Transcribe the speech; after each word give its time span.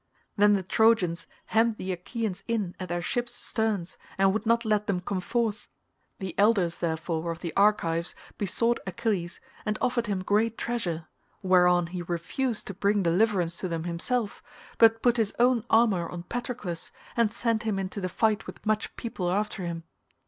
Then 0.35 0.53
the 0.55 0.63
Trojans 0.63 1.27
hemmed 1.45 1.77
the 1.77 1.91
Achaeans 1.91 2.43
in 2.47 2.75
at 2.79 2.89
their 2.89 3.03
ships' 3.03 3.35
sterns 3.35 3.99
and 4.17 4.33
would 4.33 4.47
not 4.47 4.65
let 4.65 4.87
them 4.87 4.99
come 4.99 5.19
forth; 5.19 5.67
the 6.17 6.33
elders, 6.39 6.79
therefore, 6.79 7.29
of 7.29 7.41
the 7.41 7.53
Argives 7.55 8.15
besought 8.39 8.79
Achilles 8.87 9.39
and 9.63 9.77
offered 9.79 10.07
him 10.07 10.23
great 10.23 10.57
treasure, 10.57 11.05
whereon 11.43 11.85
he 11.85 12.01
refused 12.01 12.65
to 12.65 12.73
bring 12.73 13.03
deliverance 13.03 13.57
to 13.57 13.67
them 13.67 13.83
himself, 13.83 14.41
but 14.79 15.03
put 15.03 15.17
his 15.17 15.35
own 15.37 15.65
armour 15.69 16.09
on 16.09 16.23
Patroclus 16.23 16.89
and 17.15 17.31
sent 17.31 17.61
him 17.61 17.77
into 17.77 18.01
the 18.01 18.09
fight 18.09 18.47
with 18.47 18.65
much 18.65 18.95
people 18.95 19.31
after 19.31 19.67
him. 19.67 19.83